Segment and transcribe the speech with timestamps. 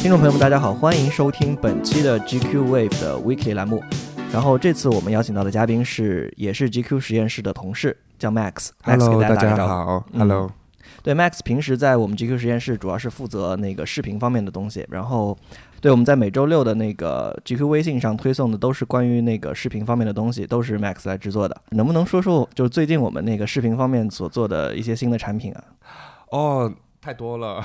[0.00, 3.84] 听众朋友们，大家好，欢迎收听本期的 GQ Wave 的 Weekly 栏目。
[4.32, 8.70] 然后这次我们邀请到的嘉宾是，也是 GQ 实验室的同事，叫 Max。
[8.82, 9.72] Hello，给大大家家打个招呼。
[9.72, 10.06] 好。
[10.12, 10.50] 嗯 Hello，
[11.02, 15.36] 对，Max 平时在我们 GQ 实验室主要是负责那个视频方面的东西，然后
[15.82, 21.54] 对我们在每周六的那个 GQ 微信上推送的都是关于那个视频方面的东西，都是 Max 来制作的。
[21.72, 25.64] 能不能说说就是最近我们那个视频方面所做的一些新的产品啊？
[26.30, 27.64] 哦，太多了。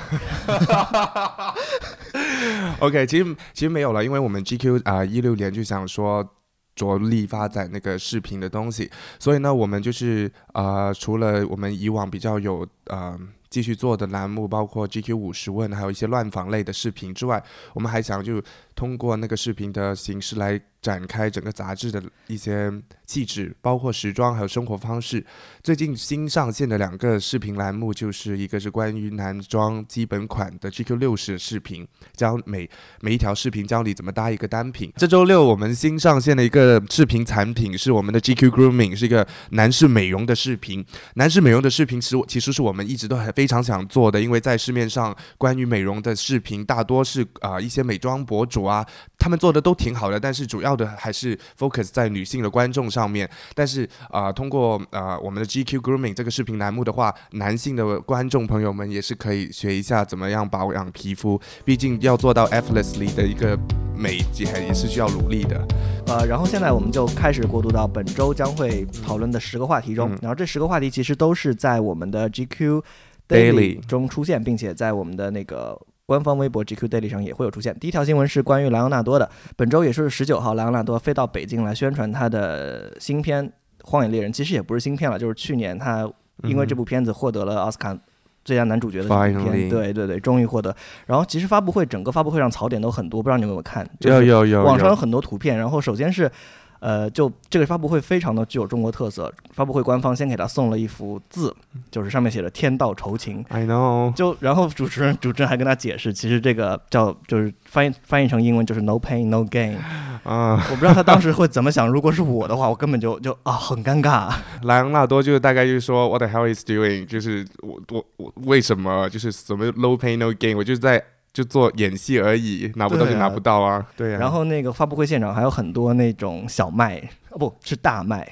[2.79, 6.27] OK，其实其实没有了，因为我们 GQ 啊一六年就想说。
[6.75, 13.17] 着力发展那个视频的东西，所以呢，我们就是呃，除了我们以往比较有呃
[13.49, 17.41] 继续做的栏目，包括 GQ 五十问，还有一些乱访类的视频之外，
[17.73, 18.43] 我们还想就
[18.75, 22.71] 通过那个视频的形式来展开整个杂志的一些
[23.07, 25.25] 气质，包括时装还有生活方式。
[25.63, 32.69] 最近新上线的两个视频栏目，就是一个是关于男装基本款的 GQ 六十视频，教每
[33.01, 34.93] 每一条视频教你怎么搭一个单品。
[34.95, 40.85] 这周六我们新上线的一个视频产品是我们的 GQ Grooming，是一个男士美容的视频。
[41.15, 48.85] 男士美容的视频，其实其实是我们一直都很非常想做的，因为在市面上关于美容的视频大多是啊、一些美妆博主啊，
[49.17, 53.29] 他们做的都挺好的，但是主要的还是 focus 在女性的观众上面。
[53.53, 63.57] 但是啊、呃通过呃我们的 GQ Grooming 这个视频栏目的话，男性的观众朋友们也是可以学一下怎么样保养皮肤，毕竟要做到 effortlessly 的一个
[63.95, 65.65] 美，也也是需要努力的。
[66.07, 72.83] 呃，然后现在我们就开始过渡到本周将会讨论的十个话题中，嗯然后这十个话题其实都是在我们的 GQ
[73.27, 77.77] Daily 中出现，并且在我们的那个官方微博 GQ Daily 上也会有出现。
[77.79, 83.47] 第一条新闻是关于莱昂纳多的，本周也是十九号，莱昂纳多飞到北京来宣传他的新片
[83.83, 86.09] 《荒野猎人》，其实也不是新片了，就是去年他
[86.43, 87.97] 因为这部片子获得了奥斯卡。
[88.43, 90.75] 最佳男主角的这部 Finally 片，对对对，终于获得。
[91.07, 93.83] 然后其实发布会整个发布会上槽点都很多，不知道你们有没有看？
[93.99, 96.31] 就是有有有网上有有很多图片，然后首先是，
[96.79, 99.33] 呃，就这个发布会非常的具有中国特色。
[99.51, 101.55] 发布会官方先给他送了一幅字，
[101.89, 109.77] 就是上面写着“天道酬勤 I know ”，。就然后主持人主持人还跟他解释，其实这个叫就是翻译翻译成英文就是 “no pain no gain”。
[110.25, 114.33] 啊，我不知道他当时会怎么想，如果是我的话，我根本就就啊很尴尬。
[114.63, 117.05] 莱昂纳多就是大概就是说 What the hell is doing？
[117.05, 120.57] 就是我我我为什么就是什么 low pain no gain？
[120.57, 121.03] 我就是在
[121.35, 123.85] 就做演戏而已，拿不到就拿不到啊。
[123.97, 124.17] 对啊。
[124.17, 126.97] 然后那个发布会现场还有很多那种小麦，
[127.31, 128.25] 哦不是大麦。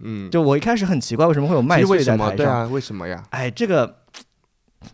[0.00, 1.98] 嗯，就我一开始很奇怪，为什么会有麦穗？
[1.98, 2.36] 台上？
[2.36, 3.96] 对啊，为什么呀哎，这个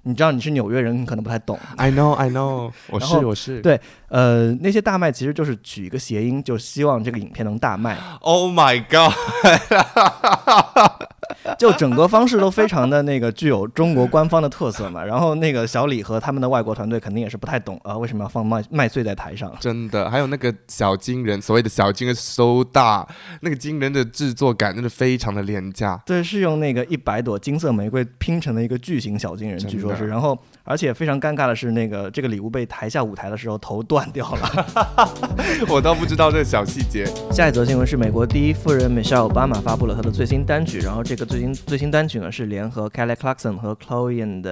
[0.04, 1.60] 你知道你是纽约人，你可能不太懂。
[1.76, 3.60] ？I know I know， 我是我是。
[3.60, 9.12] 对呃，那些大卖其实就是取一个谐音，就希望这个影片能大卖，Oh my god！
[11.58, 15.04] 就整个方式都非常的那个具有中国官方的特色嘛。
[15.04, 19.52] 然后那个小李和他们的外国团队肯定也是不太懂啊、为什么要放麦麦穗在台上？
[19.60, 23.06] 真的，还有那个小金人，所谓的小金人 so 大，
[23.40, 26.00] 那个金人的制作感真的非常的廉价。
[26.06, 30.06] 对，是用那个一百朵金色玫瑰拼成的一个巨型小金人，据说是。
[30.06, 34.66] 然后，而且非常尴尬的是，那个这个礼物被抬下舞台的时候头断掉了。
[35.68, 37.04] 我倒不知道这小细节。
[37.30, 44.42] 下一则新闻是美国第一夫人 Michelle Obama 发布了她的最新单曲，然后这个最新最新单曲呢是联合 Kelly Clarkson 和 Chloe and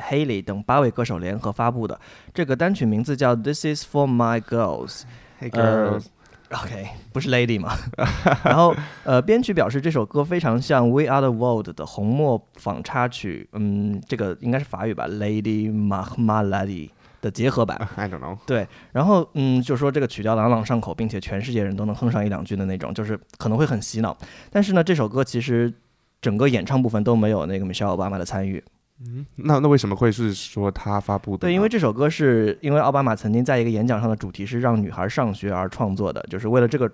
[0.00, 1.98] Haley 等八位歌手联合发布的。
[2.32, 5.02] 这个单曲名字叫 This Is For My Girls。
[5.40, 6.04] Hey 呃 girls，
[6.50, 7.76] OK，不是 Lady 嘛？
[8.44, 8.74] 然后
[9.04, 16.90] 呃，编曲表示这首歌非常像《We Are the World》的红墨仿插曲，嗯，这个应该是法语吧，Lady Mahmalady
[17.20, 17.88] 的结合版。
[17.94, 18.36] I don't know。
[18.46, 24.16] 对，然后嗯，就说这个曲调朗朗上口，并且全世界人都能哼上一两句的那种，就是可能会很洗脑。
[24.50, 25.72] 但是呢，这首歌其实
[26.20, 28.62] 整个演唱部分都没有那个 Michelle Obama 的参与。
[29.00, 31.40] 嗯，那那为什么会是说他发布的？
[31.40, 36.90] 对，因为这首歌是因为奥巴马曾经在一个演讲上的主题是让女孩上学而创作的，就是为了这个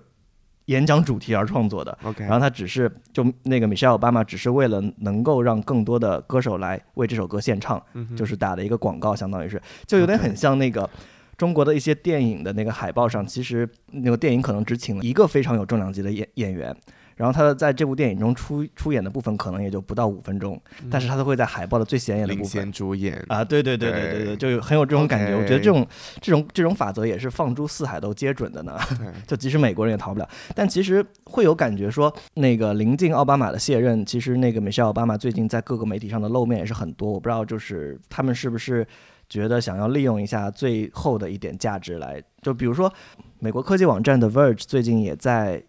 [0.65, 1.97] 演讲主题而创作的。
[2.03, 10.89] OK，然后他只是就那个 Michelle Obama 只是为了能够让更多的歌手来为这首歌献唱，嗯就是打的一个广告，相当于是就有点很像那个。
[11.37, 16.75] 中国的一些电影的那个海报上，其实那个电影可能只请了一个非常有重量级的演演员，
[17.17, 20.57] 然后他在这部电影中出出演的部分可能也就不到五分钟，
[20.89, 25.35] 但是他都会在海报的最显眼的部分主演啊，对对对对对对，就有很有这种感觉。
[25.35, 25.85] 我觉得这种
[26.21, 28.77] 这种这种法则也是放诸四海都皆准的呢。
[29.25, 30.29] 就即使美国人也逃不了。
[30.53, 37.11] 但其实会有感觉说，那个临近奥巴马的卸任，其实那个米歇尔奥巴马最近在各个媒体上的露面也是很多。
[37.11, 38.85] 我不知道就是他们是不是
[39.27, 42.93] 觉得想要利用一下最后的一点价值来，就比如说
[43.39, 45.63] 美国科技网站的 Verge 最近也在。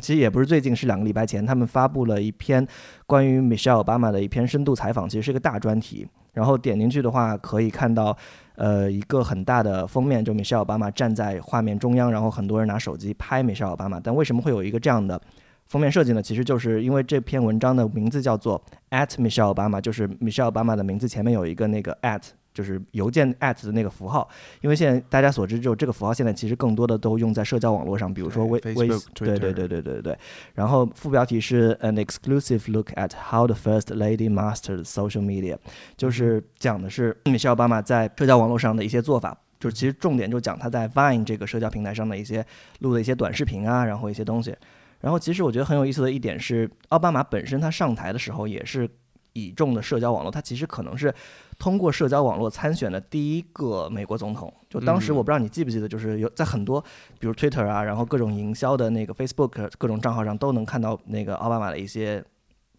[0.00, 2.66] 其实也不是最近，是两个礼拜前，他们发布了一篇
[3.06, 6.06] 关于 Michelle 奥巴马的一篇深度采访，其实是个大专题。
[6.32, 8.16] 然后点进去的话，可以看到，
[8.56, 14.00] 呃，一个很大的封面，就 Michelle 奥巴马站在画面中央，然后很多人拿手机拍 Michelle 奥巴马。
[14.00, 15.20] 但为什么会有一个这样的
[15.66, 16.22] 封面设计呢？
[16.22, 18.60] 其实就是因为这篇文章的名字叫做
[18.90, 22.22] at Michelle 奥巴马，就是 Michelle 奥巴马的名字前面有一个那个 at。
[22.54, 24.26] 就是邮件 at 的那个符号，
[24.60, 30.16] 因为现在大家所知，就这个符号现在其实更多的都用在社交网络上，比如说微微，对对对对对对。
[30.54, 35.58] 然后副标题是 An exclusive look at how the first lady mastered social media，
[35.96, 42.46] 就是讲的是米歇尔·奥巴马在社交网络上的一些做法，就是其实重点就讲他在 Vine 这个社交平台上的一些
[42.78, 44.54] 录的一些短视频啊，然后一些东西。
[45.00, 48.88] 然后其实我觉得很有意思的一点是，奥巴马本身他上台的时候也是
[49.32, 51.12] 倚重的社交网络，他其实可能是。
[51.58, 56.80] 通过社交网络参选的第一个美国总统，就当时我不知道你记不记得，就是有在很多，
[57.18, 62.22] 比如 Twitter 啊，然后各种营销的那个 Facebook 各种账号上都能看到那个奥巴马的一些，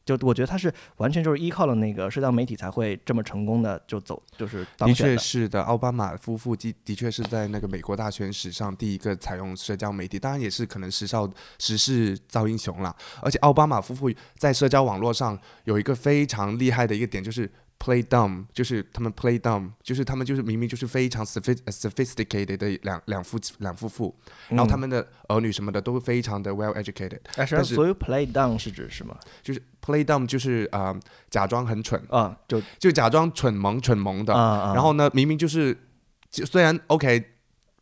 [0.05, 11.27] 就我觉得他是完全就是依靠了那个社交媒体才会这么成功的就走，就是的确是的，奥巴马夫妇的的确是在那个美国大选史上第一个采用社交媒体，当然也是可能时少
[11.59, 17.49] 时势造英雄了，而且奥巴马夫妇在社交网络上有一个非常厉害的一个点就是。
[17.77, 24.15] Play dumb，就是他们 play dumb，就是他们就是明明就是非常 sophisticated 的两两夫两夫妇，
[24.49, 27.19] 然后他们的儿女什么的都非常的 well educated。
[27.35, 29.15] 但是所有 play dumb 是指什么？
[29.43, 30.97] 就是 play dumb 就是啊
[31.29, 35.77] 假装很蠢啊，就就假装蠢萌蠢萌的，然后呢明明就是
[36.31, 37.34] 就虽然 OK。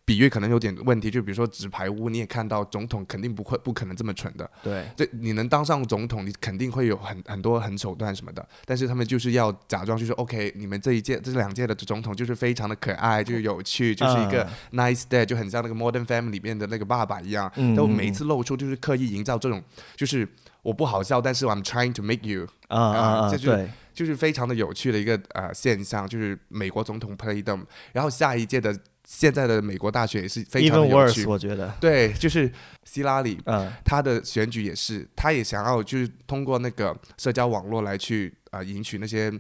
[0.06, 4.50] 比喻可能有点问题，就比如说纸牌屋，你也看到总统肯定不会不可能这么蠢的。
[4.62, 8.46] 对，这你能当上总统，你肯定会有很很多很手段什么的。
[8.66, 17.50] 但是他们就是要假装，就是 OK，你们这一届这两届的总统就是非常的可爱，就是有趣，就是一个 nice dad，就很像那个 Modern Family 里面的那个爸爸一样。
[17.56, 17.74] 嗯。
[17.74, 19.64] 都每一次露出就是刻意营造这种，
[19.96, 20.28] 就是
[20.64, 23.38] 我不好笑，但是 I'm trying to make you 啊啊啊！
[23.38, 27.62] 对，就是非常的有趣的一个呃现象，就是美国总统 play them，
[27.94, 28.78] 然后下一届的。
[29.06, 31.74] 现在的美国大学也是非常有趣，我觉得。
[31.80, 32.52] 对，就是
[32.84, 39.32] 希拉里，嗯，他的选举也是，他也想要就是通过那个社交网络来去啊赢取那些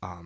[0.00, 0.20] 啊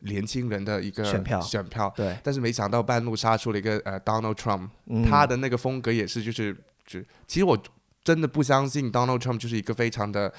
[0.00, 4.68] 年轻人的一个选票，选票，对，但是没想到半路杀出了一个呃 Donald Trump，
[5.08, 6.54] 他的那个风格也是就是
[6.86, 7.58] 就其实我
[8.02, 10.32] 真的不相信 Donald Trump 就是一个非常的。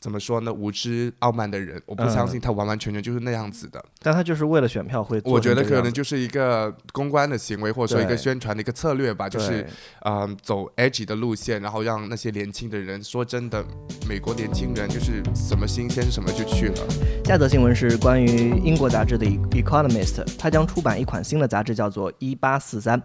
[0.00, 0.52] 怎么说呢？
[0.52, 3.84] 无知傲慢的人，我不相信他完完全全就是那样子的。
[4.00, 5.20] 但他就是为了选票会。
[5.24, 9.28] 我觉得可能就是一个公关的行为，或者说一个宣传的一个策略吧。
[9.28, 9.66] 就是，
[10.06, 13.62] 嗯，走 edge 的路线，然后让那些年轻的人，说真的，
[14.08, 16.88] 美国年轻人就是什么新鲜什么就去了。
[17.26, 23.00] 下则新闻是关于英国杂志的 Economist，它将出版一款新的杂志，叫做一八四三。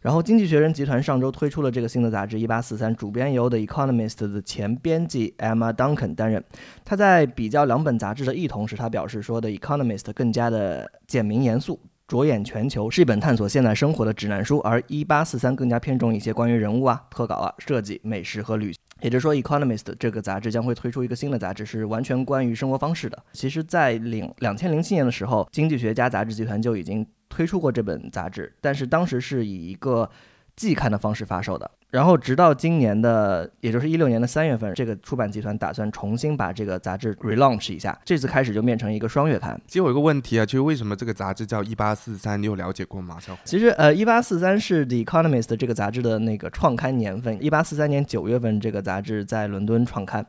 [0.00, 6.42] 然后，经济学人集团上周推出了这个新的杂志《一八四三》，主编由 The Economist 的前编辑 Emma Duncan 担任。
[6.84, 18.80] 他在比较两本杂志的异同时，他表示说，《The Economist》更加的简明严肃，着眼全球，是一本探索现代生活的指南书；而《一八四三》更加偏重一些关于人物啊、特稿啊、设计、美食和旅行。
[19.00, 23.18] 也就是说，《Economist》这个杂志将会推出一个新的杂志，是完全关于生活方式的。
[23.32, 27.04] 其实，在零两千零七年的时候，《经济学家》杂志集团就已经。
[27.28, 30.08] 推出过这本杂志，但是当时是以一个
[30.56, 31.70] 季刊的方式发售的。
[31.90, 37.98] 然后直到今年的，也就是一六年的三月份，这个出版集团打算重新把这个杂志 relaunch 一下。
[38.04, 39.58] 这次开始就变成一个双月刊。
[39.66, 42.38] 其实我有个问题啊，就是为什么这个杂志叫一八四三？
[42.42, 43.16] 你有了解过吗？
[43.42, 47.42] 其实呃，一八四三是 The Economist 这个杂志的那个创刊年份。
[47.42, 50.26] 一八四三年九月份，这个杂志在伦敦创刊。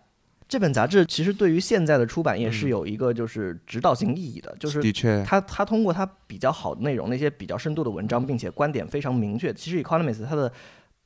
[0.50, 9.54] 这本杂志其实对于现在的出版业是有一个就是指导性意义的，就是的确，它它通过它比较好的内容，那些比较深度的文章，并且观点非常明确。
[9.54, 10.52] 其实《Economist》它的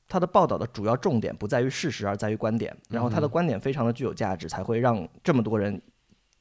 [0.07, 2.73] 它的报道的主要重点不在于事实，而在于观点。
[2.89, 5.81] 然后它的观点非常的具有价值，才会让这么多人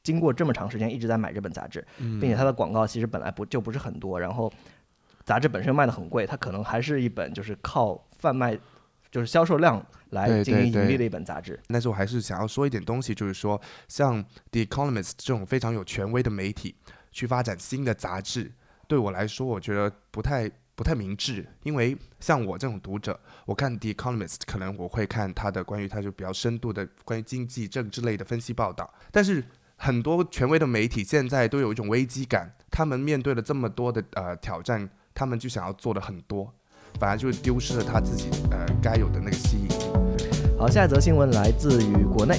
[0.05, 4.53] 经过这么长时间一直在买这本杂志，并且它的广告其实本来不就不是很多，然后
[5.25, 8.57] 杂志本身卖的很贵，它可能还是一本就是靠贩卖。
[9.13, 11.61] 就是销售量来进行盈利的一本杂志。
[11.69, 16.75] 但是我还是想要说一点东西，就是说，像 The Economist 这种非常有权威的媒体
[17.13, 18.51] 去发展新的杂志，
[18.89, 21.47] 对我来说，我觉得不太不太明智。
[21.63, 28.93] 因为像我这种读者，我看 The Economist，可能我会看他的关于他就比较深度的关于经济、政治类的分析报道。
[29.11, 29.45] 但是
[29.77, 36.55] 很多权威的媒体现在都有一种危机感，他们面对了这么多的呃挑战，他们就想要做的很多。
[37.03, 39.73] 反而就是丢失了他自己呃该有的那个吸引力。
[40.57, 42.39] 好，下一则新闻来自于国内，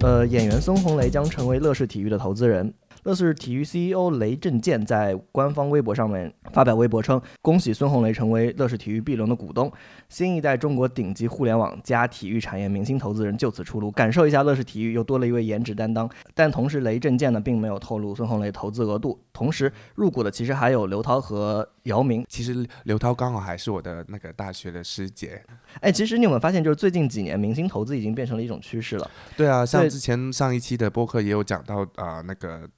[0.00, 2.72] 呃，演员孙红雷将成为乐视体育的投资人。
[3.08, 9.72] 乐视体育 CEO 雷震健在官方微博上面发表微博称：“恭喜孙红雷成为乐视体育 B 轮的股东，
[10.10, 19.18] 新一代中国顶级互联网加体育产业明星投资人就此出炉，感受一下乐视体育又多了一位颜值担当。”但同时，雷震健呢并没有透露孙红雷投资额度。
[19.32, 22.26] 同时入股的其实还有刘涛和姚明。
[22.28, 25.42] 其实刘涛刚好还是我的那个大学的师姐。
[25.80, 29.10] 哎，其实你有没有发现，就是最近几年明星投资已经变成了一种趋势了？
[29.34, 32.68] 对啊，像之前上一期的播客也有讲到啊，那个。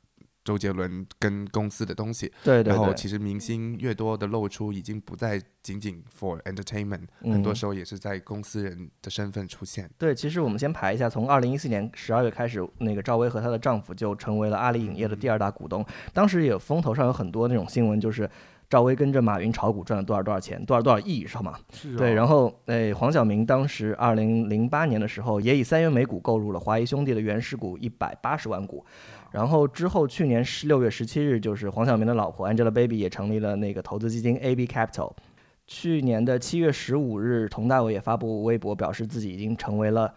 [0.45, 9.89] 周杰伦跟公司的东西，对对，对然后其实明星越多的露出，已经不再仅仅 for entertainment，很多时候也是在公司人的身份出现。
[9.99, 15.85] 对，其实我们先排一下，从二零一四年十二月开始，那个赵薇和她的丈夫就成为了阿里影业的第二大股东。
[16.13, 18.29] 当时也风头上有很多那种新闻，就是
[18.71, 21.59] 赵薇跟着马云炒股赚了多少多少钱，多少多少亿，是吗？
[21.73, 28.85] 是对，然后诶，黄晓明当时二零零八年的时候，也以三元每股购入了华谊兄弟的原始股一百八十万股。
[29.31, 35.13] 然后之后，去年十六月十七日，就是黄晓明的老婆 Angelababy 也成立了那个投资基金 AB Capital。
[35.67, 40.13] 去年的七月十五日，佟大为也发布微博表示自己已经成为了，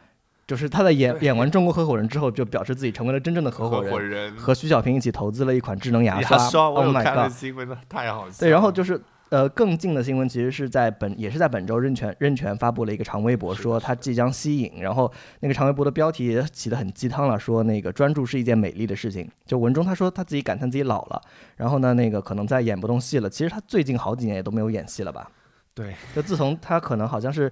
[0.48, 6.38] 就是他在演演完《中国合伙人》之后，就表示自己成为了真正的合伙人，和徐小平一起投资了一款智能牙刷。
[6.70, 7.32] Oh my god！
[7.32, 8.40] 新闻太好笑。
[8.40, 9.00] 对，然后就是。
[9.34, 19.28] 呃，更近的新闻其实是在本，也是在本周，任泉任泉发布了一个长微博，说他即将息影，然后那个长微博的标题也起得很鸡汤了，说那个专注是一件美丽的事情。
[19.48, 21.20] 就文中他说他自己感叹自己老了，
[21.58, 23.28] 然后呢，那个可能再演不动戏了。
[23.28, 25.28] 其实他最近好几年也都没有演戏了吧？
[25.74, 27.52] 对，就自从他可能好像是。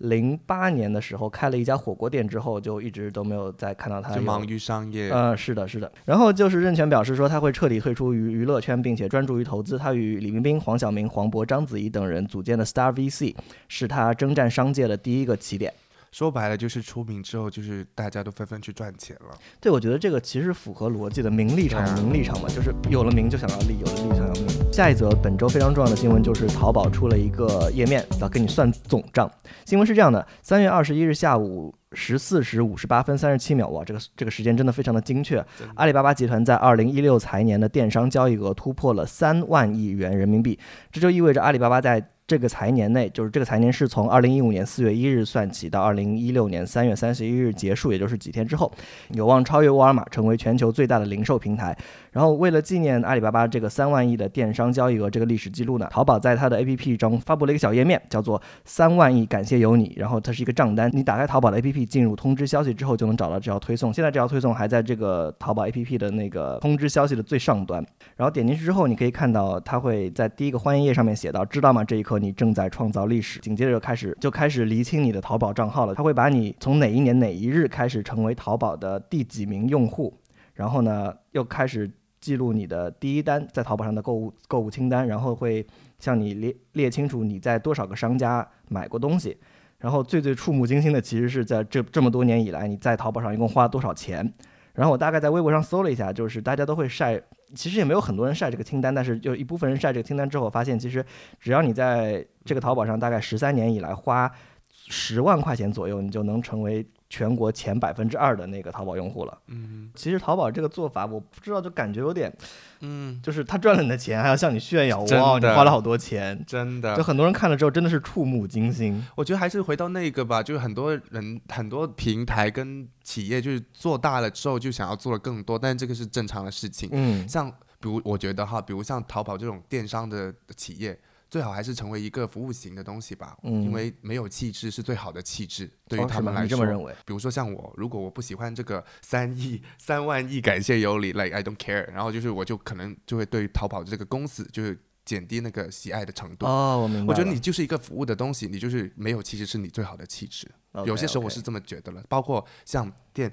[0.00, 4.14] 零八年的时候开了一家火锅店之后，就一直都没有再看到他。
[4.14, 5.10] 就忙于商业。
[5.10, 5.90] 呃，是的，是的。
[6.04, 9.76] 然后就是任泉表示说，他会彻底退出娱娱乐圈，并且专注于投资。
[9.76, 13.34] 他与李冰冰、黄晓明、黄渤、章子怡等人组建的 Star VC，
[13.68, 15.72] 是他征战商界的第一个起点。
[16.12, 19.38] 说白了就是出名之后，就是大家都纷纷去赚钱了。
[19.60, 24.39] 对，我觉得这个其实符合逻辑的，名利场，名利场嘛，就是有了名就想要利，有了利想要名。
[24.72, 29.28] 下一则本周非常重要的新闻就是淘宝出了一个页面，要给你算总账。
[29.64, 35.44] 新闻是这样的：三月二十一日下午十四时五十八分三十七秒，哇，这个这个时间真的非常的精确。
[35.74, 40.56] 阿里巴巴集团在二零一六财年的电商交易额突破了三万亿元人民币，
[40.92, 48.72] 这就意味着阿里巴巴在这个财年内，就是这个财年是从二零一五年四月一日算起到二零一六年三月三十一日结束，也就是几天之后，
[49.08, 51.76] 有望超越沃尔玛，成为全球最大的零售平台。
[52.12, 59.94] 然后，为了纪念阿里巴巴这个三万亿的电商交易额这个历史记录呢，淘宝在它的 APP 中发布了一个小页面，叫做“三万亿感谢有你”。
[59.96, 63.94] 然后它是一个账单，你打开淘宝的 APP，进入通知消息之后，就能找到这条推送。
[63.94, 67.80] 现在这条推送还在这个淘宝 APP 的那个通知消息的最上端。
[68.16, 71.84] 然后点进去之后，你可以看到它会在第一个欢迎页上面写到：“知道吗？
[71.84, 75.94] 这一刻你正在创造历史。”紧接着就开始就开始厘清你的淘宝账号了。
[75.94, 80.12] 它会把你从哪一年哪一日开始成为淘宝的第几名用户，
[80.54, 81.88] 然后呢又开始。
[82.20, 85.66] 记录你的第一单在淘宝上的购物购物清单，然后会
[85.98, 89.36] 向你列列清楚你在多少个商家买过东西，
[89.78, 94.32] 然后最最触目惊心的其实是在这这么多年以来你在淘宝上一共花了多少钱。
[94.74, 97.20] 然后我大概在微博上搜了一下，就是大家都会晒，
[97.54, 101.04] 其实也没有很多人晒这个清单，但是就一部分人晒这个清单之后，发现其实
[101.40, 104.30] 只要你在这个淘宝上大概十三年以来花
[104.68, 106.86] 十万块钱左右，你就能成为。
[107.10, 109.38] 全国前百分之二的那个淘宝用户了。
[109.48, 112.32] 嗯，其实淘宝这个做法，我不知道，就感觉有点，
[112.80, 116.96] 嗯，就是他赚了你的钱，还要向你炫耀，哇，你花了好多钱，真的。
[116.96, 119.04] 就很多人看了之后，真的是触目惊心。
[119.16, 126.88] 我觉得还是回到那个吧，就是很多人、很多平台跟企业，就是做大了之后，就想要做的更多，但这个是正常的事情。
[126.92, 130.96] 嗯，像比如我觉得哈，比如像淘宝这种电商的企业。
[131.30, 136.48] 最好还是成为一个服务型的东西吧，因为没有气质是最好的气质，对于他们来说。
[136.48, 136.92] 这么认为？
[137.06, 146.46] 比如说像我，如果我不喜欢这个三亿、三万亿，感谢有你，like I don't care，然后就是我就可能就会对淘宝这个公司就是减低那个喜爱的程度。
[146.46, 147.12] 哦，我明白。
[147.12, 150.50] 我觉得你就是一个服务的东西，你就是没有气质是你最好的气质。
[150.84, 153.32] 有些时候我是这么觉得了，包括像店。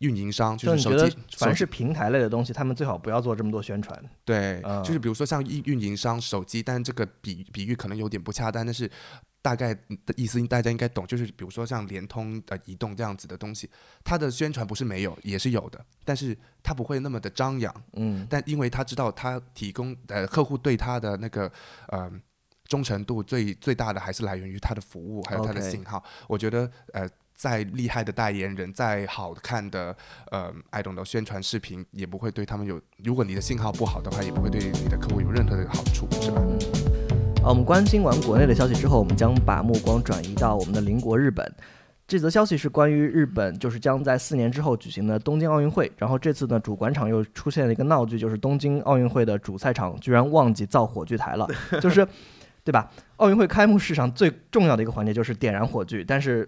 [0.00, 3.98] 运营商就是手机，凡是平台类的东西，他们最好不要做这么多宣传。
[4.24, 8.90] 对，就是比如说像运运营商手机，但这个比比喻可能有点不恰当，但是
[9.40, 11.06] 大概的意思大家应该懂。
[11.06, 13.70] 就是比如说像联通、呃移动这样子的东西，
[14.02, 17.74] 它的宣传不是没有，也是有的，但是它不会那么的张扬。
[17.92, 18.26] 嗯。
[18.28, 21.50] 但因为他知道他提供呃客户对他的那个
[21.88, 22.10] 呃
[22.66, 26.02] 忠诚度最最大的还是来源于他的服务，还有他的信号。
[26.26, 27.08] 我觉得呃。
[27.34, 29.94] 再厉害的代言人，再好看的
[30.30, 32.80] 呃，I don't know 宣传视频，也不会对他们有。
[33.02, 36.40] 如果你的信号不好的话，也不会对你的客户有任何的好处，是吧？
[37.42, 41.52] 好，我们关心完国内的消息之后，我们将把目光转移到我们的邻国日本。
[42.06, 45.90] 这则消息是关于日本，就是将在四年之后举行的东京奥运会。
[45.96, 51.48] 然后这次呢，主管场又出现了一个闹剧，就是东京奥运会的主赛场居然忘记造火炬台了，
[51.80, 52.06] 就是，
[52.62, 52.90] 对吧？
[53.16, 56.46] 奥运会开幕式上最重要的一个环节就是点燃火炬，但是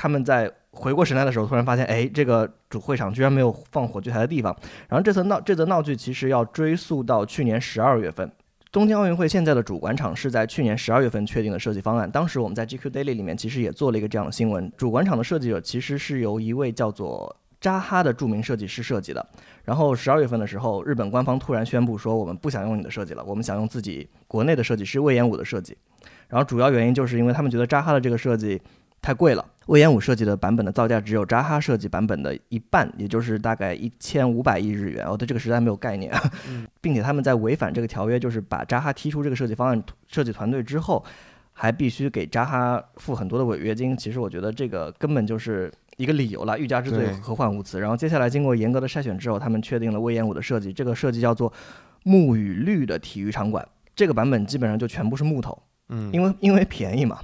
[0.00, 4.56] 他们在回过神来的时候，突然发现，哎，这个主会场居然没有放火炬台的地方。
[4.88, 8.30] 然后这则闹这则闹剧其实要追溯到去年十二月份。
[8.70, 12.08] 东京奥运会现在的主管场是在去年十二月份确定的设计方案。
[12.08, 14.70] 当时我们在 GQ Daily 里面其实也做了一个这样的新闻。
[14.76, 19.26] 主管场的设计者其实是由一位叫做扎哈的著名设计师设计的。
[19.64, 25.76] 然后十二月份的时候，日本官方突然宣布说，我们不想用你的设计了，我们想用自己国内的设计师魏延武的设计。
[26.28, 28.62] 然后主要原因就是因为他们觉得扎哈的这个设计。
[29.00, 35.06] 太贵了，魏延武设计的版本的造价只有扎哈设计版本的一半，也就是大概一千五百亿日元。
[35.06, 36.10] 我对这个实在没有概念，
[36.80, 41.04] 并且他们在违反这个条约，就是把扎哈踢出这个设计方案设计团队之后，
[41.52, 43.94] 还必须给扎哈付很多的违约金。
[43.94, 47.78] 其实我觉得这个根本就是一个理由了，欲加之罪，何患无辞。
[47.78, 51.52] 然后接下来经过严格的筛选之后，他们确定了魏延武的设计，这个设计叫做
[52.04, 53.68] 木与绿的体育场馆。
[53.94, 55.62] 这个版本基本上就全部是木头。
[55.88, 57.20] 嗯，因为因为便宜嘛。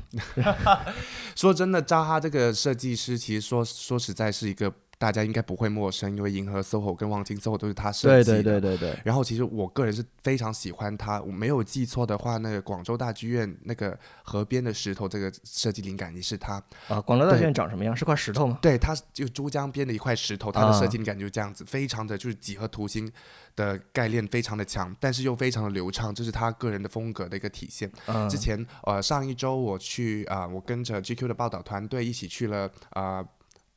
[1.34, 4.72] 说真的，扎哈这个设计师，其实说说实在是一个。
[5.04, 8.42] 大家应该不会陌生，因为银河 SOHO 跟望京 SOHO 都是他设计的。
[8.42, 8.98] 对对对对对。
[9.04, 16.54] 然后其实我个人是非常喜欢他，我没有记错的话，那个广州大剧院那个河边的石头，这个设计灵感也是他。
[16.88, 17.94] 啊，广州大剧院长什么样？
[17.94, 18.58] 是块石头吗？
[18.62, 23.12] 对，它就珠江边的一块石头，它的设计灵感就是这样子，非常的就是几何图形
[23.54, 27.92] 的概念非常的强，但是又非常的流畅，这是他个人的风格的一个体现。
[28.30, 33.22] 之前呃上一周我去啊，我跟着 GQ 的报道团队一起去了啊。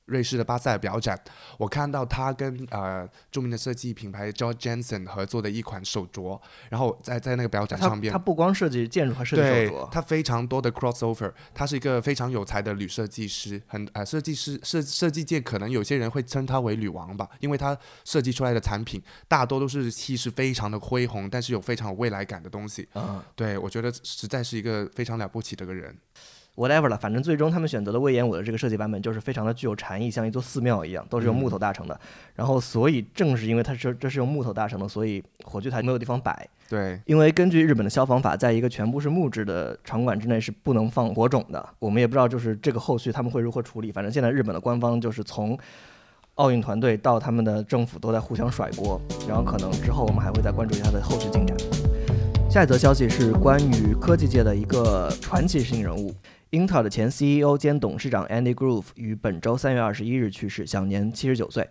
[0.07, 1.17] 瑞士的巴塞尔表展，
[1.57, 9.89] 我看到他跟呃著名的设计品牌 George Jensen 合作的一款手镯，然后在在那个表展上边，他不光设计建筑，还设计手镯。
[9.89, 22.87] 他非常多的 crossover，他是一个非常有才的女设计师，很呃设计师设设计界可能有些人会称他为女王吧，因为他设计出来的产品大多都是气势非常的恢宏，但是有非常有未来感的东西。
[22.95, 25.93] 嗯，对我觉得实在是一个非常了不起的个人。
[26.57, 31.97] Whatever 了，反正最终他们选择的魏延武的这个设计版本就是非常的具有禅意，像一座寺庙一样，都是用木头搭成的。
[32.33, 36.49] 然后，所以正是因为它是这是用木头搭成的，所以火炬台没有地方摆。
[36.67, 41.63] 对，因为根据日本的消防法，在一个全部是木质的场馆之内是不能放火种的。
[41.77, 43.91] 我们也不知道就是这个后续他们会如何处理。
[43.91, 45.57] 反正现在日本的官方就是从
[46.35, 51.55] 奥运团队到他们的政府都在互相甩锅，然后可能之后我们还会再关注一下它的后续进展。
[52.49, 56.13] 下一则消息是关于科技界的一个传奇性人物。
[56.51, 61.67] 英特尔的前 CEO 兼董事长 Andy Grove 于本周三月二十一日去世，享年七十九岁。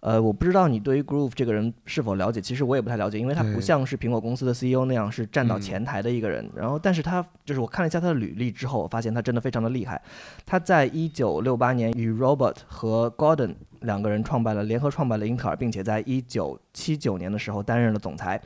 [0.00, 6.48] 呃，我不知道你对于 Grove 这个人是否了解，其实我也不太了解，因为他不像是苹果公司的 CEO 那样是站到前台的一个人。
[6.56, 10.00] 然后，但是他就是我看了一下他的履历之后，我发现他真的非常的厉害。
[10.44, 18.40] 他在一九六八年与 Robert 和 Gordon 两个人创办了联合创办了英特尔，并且在一九七九年的时候担任了总裁。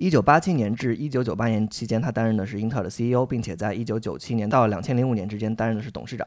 [0.00, 6.26] 一九八七年至一九九八年期间，他担任的是英特尔的 CEO，并且在一九九七年到两千零五年之间担任的是董事长。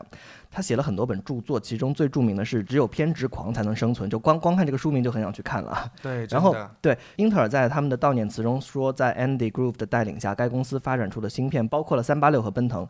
[0.51, 5.91] 他写了很多本著作，其中最著名的是《只有偏执狂才能生存》，就光光看这个书名就很想去看了。
[6.03, 12.87] 对，然后对英特尔在他们的悼念词中说，在 Andy Grove 的带领下，该公司发展出的芯片包括了三八六和奔腾。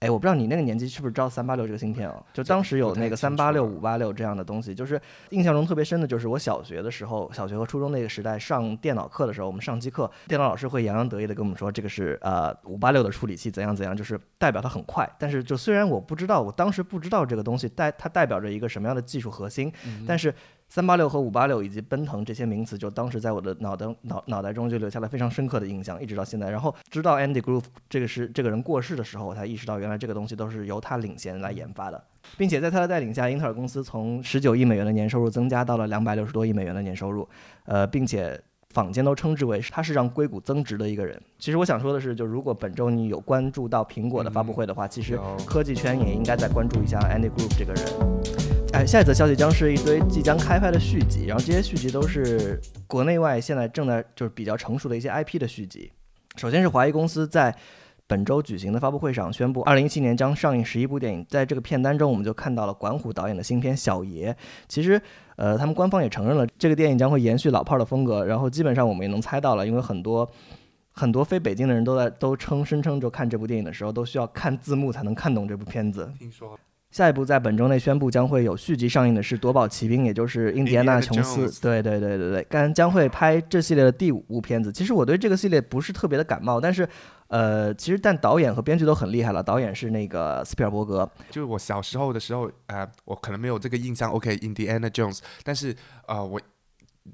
[0.00, 2.24] 哎，我不知道你那个年纪是不是知道三八六这个芯片哦？
[2.32, 15.08] 就当时有那个三八六、五八六这样的东西，就是印象中特别深的，就是我小学的时候，小学和初中那个时代上电脑课的时候，我们上机课，电脑老师会洋洋得意的跟我们说，这个是呃五八六的处理器，怎样怎样，就是代表它很快。
[15.18, 19.72] 但是就虽然我不知道，我当时不知道这个东西代它代表着一个什么样的技术核心，
[20.06, 20.32] 但是。
[20.68, 26.50] 三八六和五八六以及奔腾这些名词，就当时在我的脑袋脑脑袋中就留下了非常深刻的印象，一直到现在。
[26.50, 32.04] 然后知道 Andy Grove 这个是这个人过世的时候，我才意识到原来这个东西都是由他领衔来研发的，
[32.36, 37.26] 并且在他的带领下，英特尔公司从十九亿美元的年收入增加到了两百六十多亿美元的年收入，
[37.64, 41.18] 呃，并且坊间都称之为他是让硅谷增值的一个人。
[41.38, 48.47] 其实我想说的是，就如果本周你有关注到苹果的发布会的话，其实科技圈也应该再关注一下 Andy Grove 这个人。
[48.86, 55.90] 下一则消息将是一堆即将开拍的续集，然后这些续集都是国内外现在正在就是比较成熟的一些 IP 的续集。
[56.36, 57.54] 首先是华谊公司在
[58.06, 61.26] 本周举行的发布会上宣布，二零一七年将上映十一部电影。
[61.28, 64.32] 在这个片单中，我们就看到了管虎导演的新片《小爷》。
[64.68, 65.00] 其实，
[65.36, 68.24] 呃，他们官方也承认了这个电影将会延续老炮的风格。
[68.24, 70.26] 然后基本上我们也能猜到了，因为很多
[70.92, 76.10] 很多非北京的人都在都称声称，就看这部电影的时候都需要看字幕才能看懂这部片子。
[76.18, 76.58] 听说。
[76.90, 81.60] 下一部在本周内宣布将会有续集上映的是《夺宝奇兵》，也就是印第安纳琼斯。
[81.60, 84.72] 对对对对对，将将会拍这系列的第五部片子。
[84.72, 86.88] 其实我对这个系列不是特别的感冒，但是
[87.26, 89.42] 呃，其实但导演和编剧都很厉害了。
[89.42, 94.10] 导演是那个斯皮尔伯格，就是我小时候的时候，呃，我可能没有这个印象。
[94.10, 96.40] OK，Indiana、Jones，但是呃，我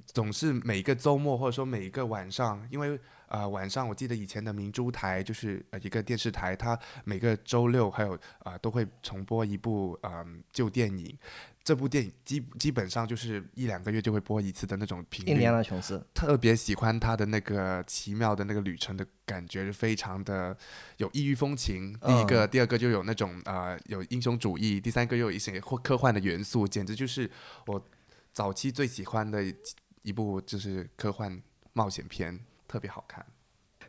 [0.06, 2.96] 总是每个周末或者说每一个晚上，因为
[3.28, 11.18] 呃晚上我记得以前的明珠台就是呃一个电视台，它每个周六还有呃都会重播一部嗯、旧电影。
[11.62, 16.06] 这部电影基基本上就是一两个月就会播一次的那种频率印第安，纳琼斯。
[16.12, 20.54] 特别喜欢他的那个奇妙的那个旅程的感觉，就非常的
[20.98, 21.98] 有异域风情。
[22.00, 27.30] 第一个，第二个就有那种呃有英雄主义，第三个又有一些或科幻的元素，简直就是
[27.64, 27.82] 我
[28.34, 29.42] 早期最喜欢的
[30.02, 32.38] 一部就是科幻冒险片，
[32.74, 33.24] 特别好看。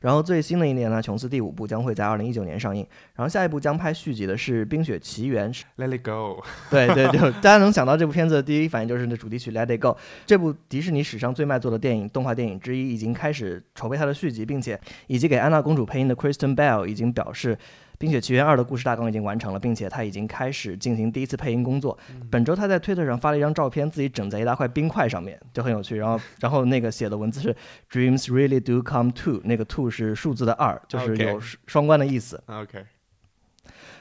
[0.02, 5.52] 然后最新的《一年呢琼斯》第五部将会在二零一九年上映，然后下一部将拍续集的是《冰雪奇缘》。
[5.78, 9.88] Let it go，对对，对大家能想到这部片子的第一反应就是那主题曲《Let It Go》。
[10.28, 17.56] 这部迪士尼史上最卖座的电影动画电影之一，已经开始筹备它的续集，并且以及给安娜公主配音的 Kristen Bell 已经表示，
[18.06, 21.98] 《冰雪奇缘二》的故事大纲已经完成了，并且他已经开始进行第一次配音工作。
[22.30, 25.98] 本周他在推特上发了一张照片，自己整在一大块冰块上面，就很有趣。
[25.98, 27.56] 然后 然后那个写的文字是
[27.91, 32.39] “Dreams really do come true”，那个 “two” 是数字的二，就是有双关的意思。
[32.46, 32.86] OK，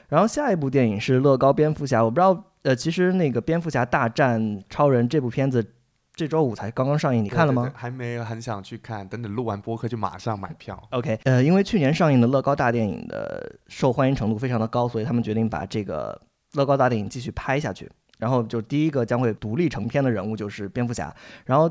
[0.09, 5.65] 然后下一部电影是乐高蝙蝠侠，我不知道，呃，其实那个蝙蝠侠大战超人这部片子
[6.15, 10.81] 这周五才刚刚上映，你看了吗对对对还没有，很想去看，等等录完播客就马上买票。
[10.91, 16.19] ？OK，呃，因为去年上映的乐高大电影的受欢迎程度非常的高，所以他们决定把这个
[16.53, 17.91] 乐高大电影继续拍下去。
[18.17, 21.13] 然后就第一个将会独立成片的人物就是蝙蝠侠。
[21.43, 21.69] 然后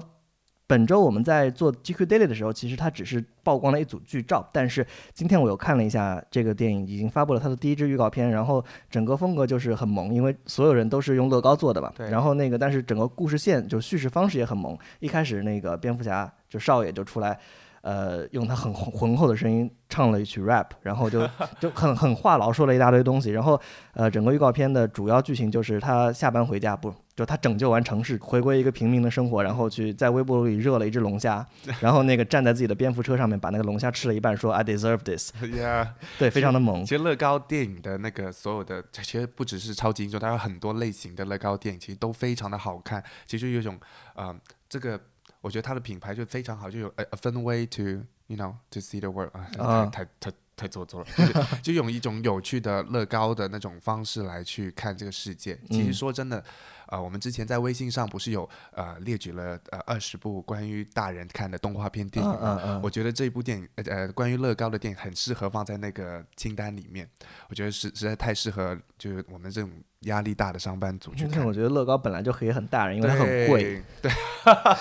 [0.66, 11.92] 本周我们在做 GQ Daily 的时候，其实它只是曝光了一组剧照，但是今天我又看了一下这个电影，已经发布了它的第一支预告片，然后整个风格就是很萌，因为所有人都是用乐高做的嘛。
[11.96, 14.77] 对然后那个，但是整个故事线就叙事方式也很萌。
[15.00, 17.38] 一开始那个蝙蝠侠就少爷就出来。
[17.85, 21.29] 呃，用他很浑浑厚的声音唱了一曲 rap，然后就
[21.61, 23.61] 就很很话痨说了一大堆东西，然后
[23.92, 31.47] 呃，整个预告片的主要剧情就是他下班回家，不就他拯救完城市，回归一个平民的生活，然后去在微波炉里热了一只龙虾，
[31.79, 36.97] 然后那个站在自己的蝙蝠车上面，把那个龙虾吃了一半，说 I deserve this，yeah，对，非常的猛其。
[36.97, 43.05] 实乐高电影的那个所有的，其实不只是超级英雄，它有很多类型的乐高电影，其实都非常的好看。
[43.27, 43.79] 其实有一种，
[44.14, 44.35] 呃，
[44.68, 44.99] 这个
[45.44, 47.83] 我觉得它的品牌就非常好，就有 a, a fun way to
[48.28, 55.59] you know to see the world 啊，啊太太太太做作了，就是 就用一种有趣的乐高的那种方式来去看这个世界。
[55.71, 56.43] 其实嗯说真的。
[56.88, 62.61] 呃，我们之前在微信上不是有呃列举了呃二十部关于大人看的动画片电影嗯吗？
[62.62, 67.09] 嗯嗯，我觉得这一部电影，呃呃，关于乐高的电影很适合放在那个清单里面。
[67.49, 71.45] 我觉得实实在太适合，就是我们这种压力大的上班族去看。
[71.47, 74.12] 我觉得乐高本来就可以很大人，因为它很贵，对，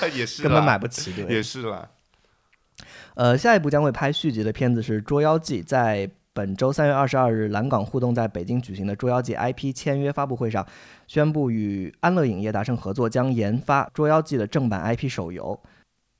[0.02, 1.34] 对， 也是根本买不起，对。
[1.34, 1.90] 也是了。
[3.16, 10.66] 呃，下一部将会拍续集的片子是《捉妖记》，在本周三月二十二日，蓝港互动在北京举行的《捉妖记》IP 签约发布会上，
[11.08, 15.60] 宣布与安乐影业达成合作，将研发《捉妖记》的正版 IP 手游。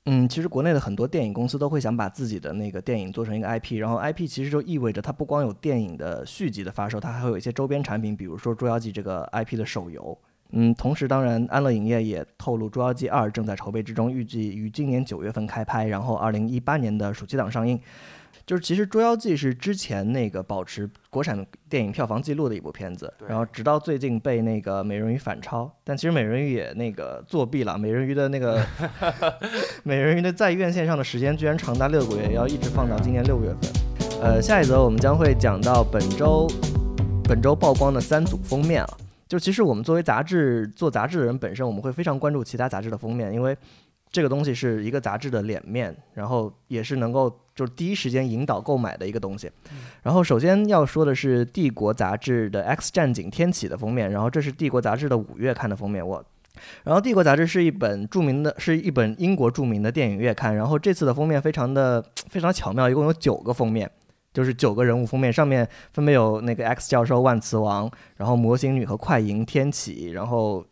[0.06, 10.16] 嗯，其实国内的很多电影公司都会想把自己的那个电影做成一个 IP，然后 IP 其实就意味着它不光有电影的续集的发售，它还会有一些周边产品，比如说《捉妖记》这个 IP 的手游。
[10.50, 17.80] 嗯，同时，当然，安乐影业也透露，《捉妖记二》正在筹备之中，预计于今年九月份开拍，然后二零一八年的暑期档上映。
[18.46, 28.62] 就是其实《捉妖记》是之前那个保持国产电影票房记录的一部片子，然后直到最近被那个美人鱼反超，但其实美人鱼也那个作弊了，美人鱼的那个
[29.82, 34.20] 美人鱼的在院线上的时间居然长达六个月，要一直放到今年六月份。
[34.20, 36.46] 呃，下一则我们将会讲到本周
[37.26, 38.88] 本周曝光的三组封面啊。
[39.34, 43.56] 就其实我们作为杂志做杂志的人本身，我们会非常关注其他杂志的封面，因为
[44.12, 49.50] 这个东西是一个杂志的脸面，然后也是能够就是第一时间引导购买的一个东西。
[50.04, 56.24] 然后首先要说的是帝国杂志的《X 战警：天启》的封面，然后这是帝国杂志的五月刊的封面，我。
[56.84, 60.54] 然后帝国杂志是一本著名的，是一本英国著名的电影月刊。
[60.54, 63.90] 然后这次的封面非常的非常巧妙，一共有九个封面，
[64.34, 70.66] 就是九个人物封面，上面分别有那个 X 教授、万磁王，然后魔形女和快银、天启，然后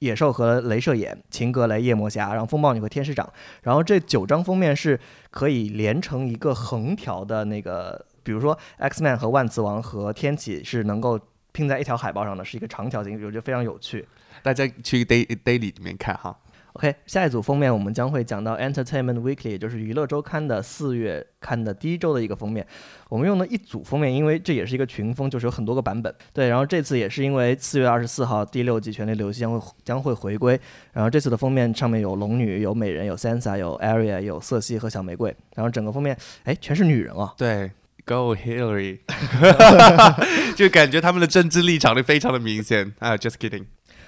[0.00, 3.32] 野兽和镭射眼、秦格雷、夜魔侠，然后风暴女和天使长。
[3.62, 4.98] 然后这九张封面是
[5.30, 11.18] 可以连成一个横条的那个，比如说 X Man 和万磁王和天启是能够
[11.52, 14.04] 拼在一条海报上的，是一个长条形，我觉得非常有趣。
[14.42, 16.36] 大家去 day daily 里面看哈。
[16.74, 22.66] OK，下一组封面我们将会讲到 Entertainment Weekly，也就是娱乐周刊的四月刊的第一周的一个封面。
[23.08, 26.12] 我们用了一组封面，因为这也是一个群封，就是有很多个版本。
[26.32, 30.60] 对，然后这次也是因为四月二十四号第六季《权力的游戏》将会将会回归，
[30.92, 37.32] 然后这次的封面上面有龙女、有美人、有 Sansa、有 Arya、有瑟西和小玫瑰，然后整个封面哎全是女人啊。
[37.38, 37.70] 对
[38.04, 38.98] ，Go Hillary，
[40.56, 43.16] 就感觉他们的政治立场就非常的明显啊。
[43.16, 43.66] Just kidding。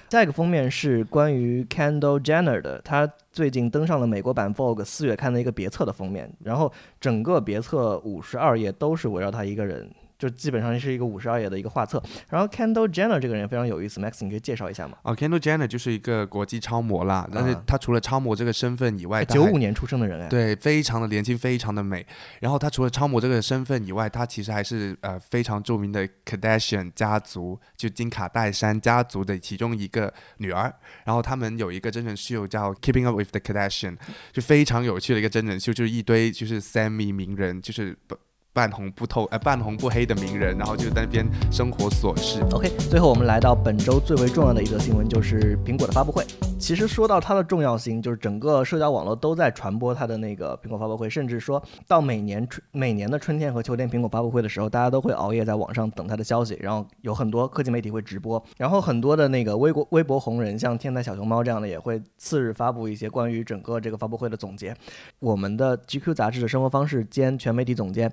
[0.09, 9.89] 下一个封面是关于 Kendall Jenner 的，他最近登上了美国版 Vogue 四月刊的一个别册的封面，然后整个别册五十二页都是围绕他一个人。
[10.17, 14.97] 就基本上是一个五十二页的一个画册，然后 Kendall Jenner 这个人非常有意思，Max 你可以介绍一下吗？
[15.03, 22.05] 哦，Kendall Jenner 就是一个国际超模啦，但是他除了超模这个身份以外，九五年出生的人哎，对，非常的年轻，非常的美。
[22.39, 30.73] 然后他除了超模这个身份以外，他其实还是呃非常著名的 Kardashian 家族，就金卡戴珊家族的其中一个女儿。
[31.05, 33.97] 然后他们有一个真人秀叫 Keeping Up with the Kardashian，
[34.31, 38.17] 就非常有趣的一个真人秀，就是一堆就是 semi 名人，就是不。
[38.57, 42.41] 半红不透，呃，半红不黑的名人，然后就在那边生活琐事。
[42.51, 46.25] OK，最后我们来到本周最为重要的一则新闻，就是苹果的发布会。
[46.57, 64.75] 其实说到它的重要性，就是整个社交网络都在传播它的那个苹果发布会，甚至说到每年春每年的春天和秋天苹果发布会的时候，大家都会熬夜在网上等它的消息，然后有很多科技媒体会直播，然后很多的那个微博微博红人，像天才小熊猫这样的，也会次日发布一些关于整个这个发布会的总结。
[65.19, 68.11] 我们的 GQ 杂志的生活方式兼全媒体总监。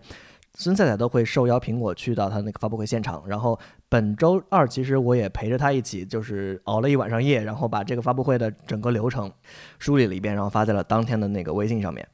[0.57, 9.31] 孙赛赛都会受邀苹果去到他那个发布会现场，然后本周二其实我也陪着他一起，就是熬了一晚上夜，然后把这个发布会的整个流程
[9.81, 12.07] 梳理了一遍，然后发在了当天的那个微信上面。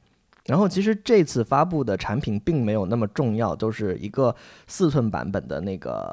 [0.46, 4.34] 然后其实这次发布的产品并没有那么重要，都是一个
[4.66, 6.10] 四寸版本的那个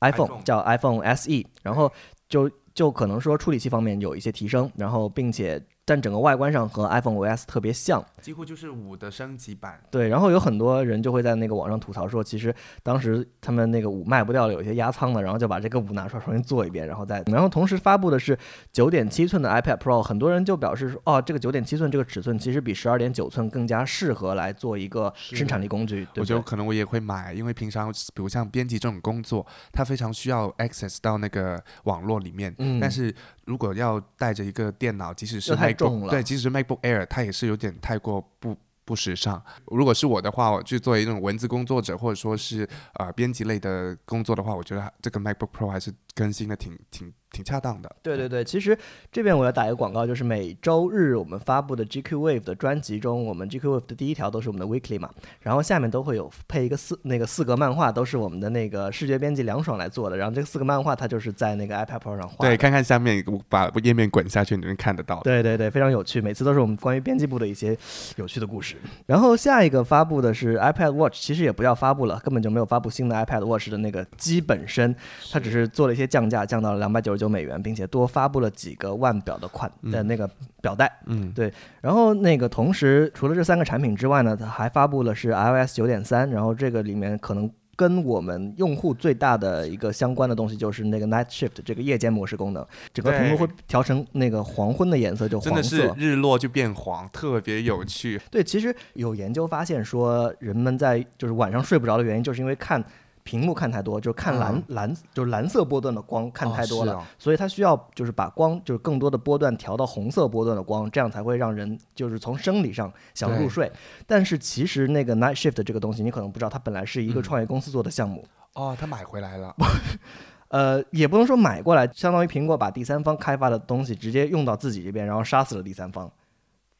[0.00, 1.90] iPhone，叫 iPhone SE，然后
[2.28, 5.62] 就就可能说处理器方面有一些提升，然后并且。
[5.84, 9.78] 但整个外观上和 iPhone OS 特别像，几乎就是五的升级版。
[9.90, 18.38] 对，然后有很多人就会在那个网上吐槽说，其实当时他们那个五卖不掉了，有些压仓了，然后就把这个五拿出来重新做一遍，然后再，然后同时发布的是
[18.72, 26.06] 九点七寸的 iPad Pro，很多人就表示说，哦，这个九点七寸这个尺寸其实比十二点九寸更加适合来做一个生产力工具。
[26.16, 39.42] 我觉得可能我也会买，因为平常比如像编辑这种工作，它非常需要 access 到那个网络里面，嗯，但是如果要带着一个电脑，即使是重了，对，即使是 MacBook Air，它也是有点太过不不时尚。
[39.66, 47.12] 如果是我的话，我去作为一种文字工作者，或者说是呃编辑类的工作的话，我觉得这个 MacBook Pro 还是更新的挺挺。
[47.34, 48.78] 挺恰当的，对对对，其实
[49.10, 67.76] 这边我要打一个广告，就是每周日我们发布的 GQ Wave 的专辑中，我们 GQ Wave 的第一条都是我们的 Weekly 嘛，然后下面都会有配一个四那个四格漫画，都是我们的那个视觉编辑梁爽来做的，然后这个四个漫画它就是在那个 iPad Pro 上画，对，看看下面把页面滚下去，你能看得到，对对对，非常有趣，每次都是我们关于编辑部的一些
[68.16, 68.76] 有趣的故事。
[69.06, 74.94] 然后下一个发布的是 iPad Watch，其实也不叫发布了，根本就没有发布新的 iPad Watch 的那个机本身，
[75.32, 78.04] 它只是做了一些降价，降到了两百九十九美元，并且多。
[78.14, 81.52] 发布了几个腕表的款的那个表带，嗯，对。
[81.80, 86.30] 然后那个同时，除了这三个产品之外呢，它还发布了是 iOS 九点三。
[86.30, 98.20] 然后这个里面可能跟我们用户最大的一个相关的东西就是那个 Night Shift 这个夜间模式功能，整个屏幕会调成那个黄昏的颜色，就黄色，日落就变黄，特别有趣。
[98.30, 102.84] 对，其实有研究发现说，人们在就是晚上睡不着的原因，就是因为看。
[103.24, 113.72] 屏幕看太多，就是看蓝蓝，就是蓝色波段的光看太多了，所以它需要就是把光就是更多的波段调到红色波段的光，这样才会让人就是从生理上想入睡。
[114.06, 118.22] 但是其实那个 Night Shift 这个东西，你可能不知道，它本来是一个创业公司做的项目。
[118.52, 119.56] 哦，他买回来了。
[120.48, 126.12] 呃，也不能说买过来，相当于苹果把第三方开发的东西直接用到自己这边，然后杀死了第三方。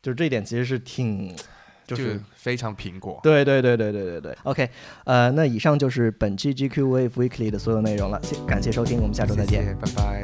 [0.03, 1.35] 就是这一点其实是挺。
[1.87, 4.37] 就是非常苹果，对对对对对对对。
[4.45, 4.69] OK，
[5.05, 10.23] 呃，那以上就是本期 GQ Wave Weekly 的所有内容了，谢感谢收听，我们下周再见，拜拜。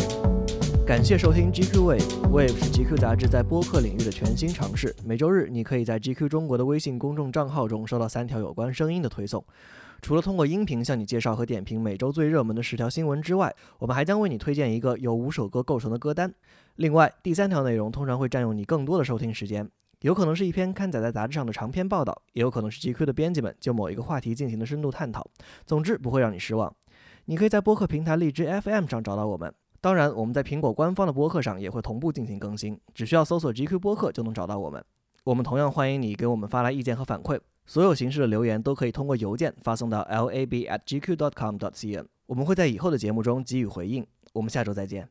[0.87, 4.92] 感谢收听 GQ Wave，Wave 是 GQ 杂志在播客领域的全新尝试。
[5.05, 9.44] 每周日你可以在 GQ 中国的微信公众账号中收到三条有关声音的推送，
[10.03, 16.35] 除了通过音频向你介绍和点评每周最热门的十条新闻之外，我们还将为你推荐一个由五首歌构成的歌单。
[16.75, 19.70] 另外，第三条内容通常会占用你更多的收听时间。
[20.00, 25.28] 有可能是一篇刊载在杂志上的长篇报道，也有可能是 GQ 的编辑们就某一个话题进行的深度探讨。
[25.66, 26.74] 总之不会让你失望。
[27.26, 34.82] 你可以在播客平台荔枝 FM 上找到我们，当然我们在苹果官方的播客上也会同步进行更新，只需要搜索 GQ 播客就能找到我们。
[35.24, 44.06] 我们同样欢迎你给我们发来意见和反馈，所有形式的留言都可以通过邮件发送到 lab@gq.com.cn，我们会在以后的节目中给予回应。
[44.32, 45.10] 我们下周再见。